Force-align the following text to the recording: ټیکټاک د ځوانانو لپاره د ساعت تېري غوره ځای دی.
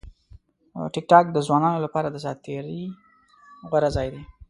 ټیکټاک 0.93 1.25
د 1.31 1.37
ځوانانو 1.47 1.83
لپاره 1.85 2.07
د 2.11 2.17
ساعت 2.23 2.37
تېري 2.45 2.81
غوره 3.69 3.89
ځای 3.95 4.07
دی. 4.13 4.21